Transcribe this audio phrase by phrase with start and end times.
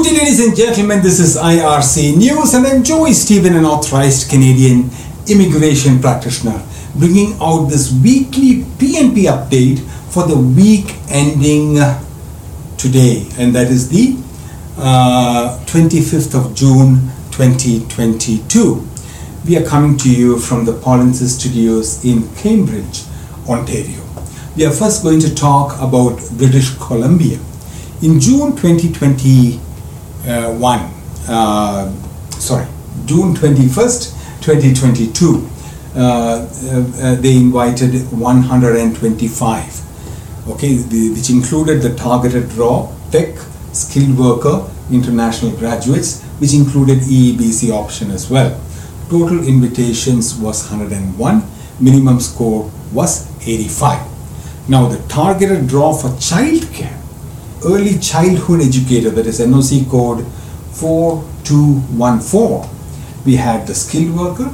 [0.00, 1.02] Good day, ladies and gentlemen.
[1.02, 4.88] This is IRC News, and I'm Joey Stephen, an authorized Canadian
[5.28, 9.78] immigration practitioner, bringing out this weekly PNP update
[10.10, 11.74] for the week ending
[12.78, 14.16] today, and that is the
[14.78, 18.88] uh, 25th of June 2022.
[19.46, 23.02] We are coming to you from the Pollensis Studios in Cambridge,
[23.46, 24.02] Ontario.
[24.56, 27.38] We are first going to talk about British Columbia.
[28.00, 29.60] In June 2020,
[30.26, 30.80] uh, 1.
[31.28, 31.92] Uh,
[32.32, 32.66] sorry,
[33.06, 35.48] June 21st, 2022.
[35.94, 36.46] Uh,
[37.20, 39.80] they invited 125
[40.48, 43.36] okay, which included the targeted draw, tech,
[43.72, 48.60] skilled worker, international graduates, which included EEBC option as well.
[49.08, 51.42] Total invitations was 101,
[51.80, 54.68] minimum score was 85.
[54.68, 56.99] Now the targeted draw for childcare
[57.64, 60.24] early childhood educator, that is NOC code
[60.72, 62.68] 4214.
[63.24, 64.50] We had the skilled worker,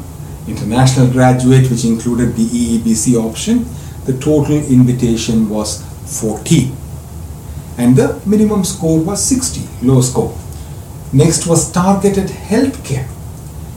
[0.48, 3.66] international graduate, which included the EEBC option.
[4.04, 5.82] The total invitation was
[6.20, 6.72] 40,
[7.78, 10.36] And the minimum score was 60, low score.
[11.12, 13.08] Next was targeted healthcare.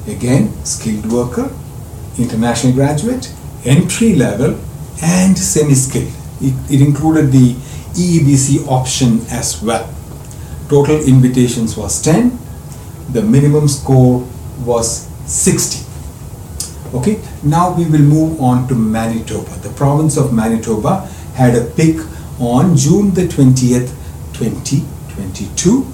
[0.07, 1.51] Again, skilled worker,
[2.17, 3.31] international graduate,
[3.65, 4.59] entry level,
[5.01, 6.11] and semi skilled.
[6.41, 7.55] It, it included the
[7.93, 9.93] EEBC option as well.
[10.69, 12.37] Total invitations was 10.
[13.11, 14.27] The minimum score
[14.63, 15.85] was 60.
[16.93, 19.49] Okay, now we will move on to Manitoba.
[19.61, 21.97] The province of Manitoba had a pick
[22.39, 23.89] on June the 20th,
[24.33, 25.85] 2022.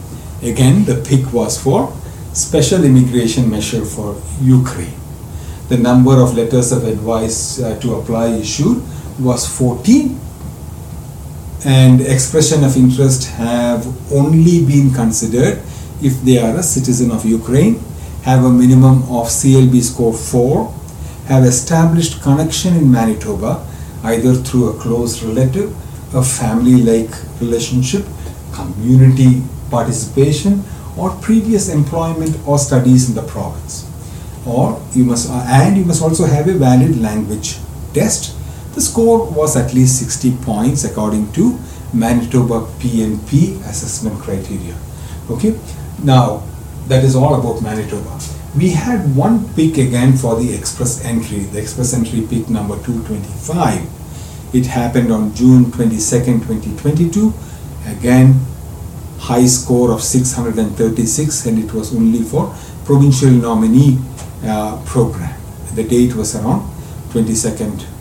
[0.43, 1.93] Again, the pick was for
[2.33, 4.93] special immigration measure for Ukraine.
[5.69, 8.83] The number of letters of advice uh, to apply issued
[9.19, 10.19] was 14
[11.65, 15.61] and expression of interest have only been considered
[16.01, 17.79] if they are a citizen of Ukraine,
[18.23, 20.71] have a minimum of CLB score 4,
[21.25, 23.65] have established connection in Manitoba
[24.03, 25.75] either through a close relative,
[26.13, 27.09] a family-like
[27.41, 28.05] relationship,
[28.53, 29.41] community
[29.71, 30.63] participation,
[30.95, 33.89] or previous employment or studies in the province.
[34.45, 37.57] Or you must, and you must also have a valid language
[37.93, 38.35] test
[38.75, 41.57] the score was at least 60 points according to
[41.93, 44.77] Manitoba PNP assessment criteria.
[45.29, 45.57] Okay,
[46.03, 46.43] now
[46.87, 48.19] that is all about Manitoba.
[48.55, 54.53] We had one pick again for the express entry, the express entry pick number 225.
[54.53, 57.33] It happened on June 22nd, 2022.
[57.87, 58.39] Again,
[59.19, 62.53] high score of 636, and it was only for
[62.83, 63.99] provincial nominee
[64.43, 65.33] uh, program.
[65.73, 66.61] The date was around
[67.09, 67.94] 22nd uh,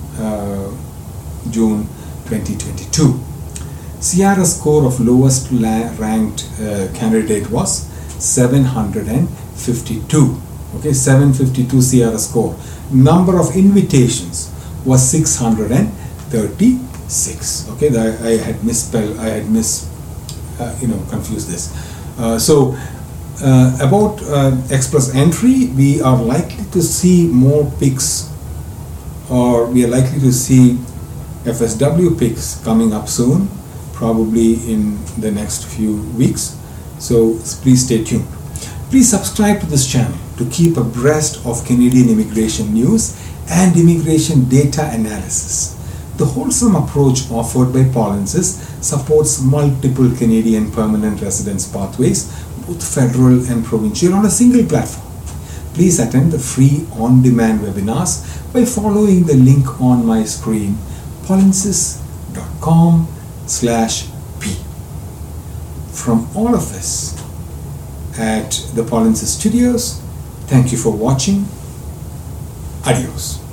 [1.51, 1.87] June
[2.27, 3.21] 2022.
[4.01, 5.51] CRS score of lowest
[5.99, 7.87] ranked uh, candidate was
[8.19, 10.41] 752.
[10.77, 12.55] Okay, 752 CRS score.
[12.93, 14.51] Number of invitations
[14.85, 17.69] was 636.
[17.71, 19.87] Okay, I, I had misspelled, I had mis,
[20.61, 21.73] uh, you know, confused this.
[22.19, 22.77] Uh, so
[23.43, 28.29] uh, about uh, express entry, we are likely to see more picks
[29.31, 30.79] or we are likely to see
[31.45, 33.49] FSW picks coming up soon,
[33.93, 36.59] probably in the next few weeks.
[36.99, 38.27] So please stay tuned.
[38.89, 44.89] Please subscribe to this channel to keep abreast of Canadian immigration news and immigration data
[44.93, 45.75] analysis.
[46.17, 52.33] The wholesome approach offered by Pollensis supports multiple Canadian permanent residence pathways,
[52.67, 55.13] both federal and provincial, on a single platform.
[55.75, 58.23] Please attend the free on-demand webinars
[58.53, 60.79] by following the link on my screen
[61.27, 63.09] pollensis.com
[63.47, 64.07] slash
[64.41, 64.57] p.
[65.93, 67.15] From all of us
[68.19, 70.01] at the Pollensis Studios,
[70.47, 71.47] thank you for watching.
[72.87, 73.44] Adios.